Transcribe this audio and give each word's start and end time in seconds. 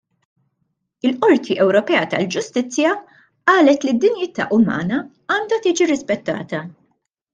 Il-Qorti 1.09 1.57
Ewropea 1.65 1.99
tal-Ġustizzja 2.13 2.93
qalet 3.51 3.87
li 3.89 3.93
d-dinjità 3.99 4.49
umana 4.59 5.03
għandha 5.37 5.61
tiġi 5.67 5.89
rispettata. 5.93 6.65